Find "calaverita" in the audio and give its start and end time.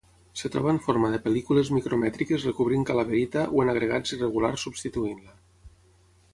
2.93-3.45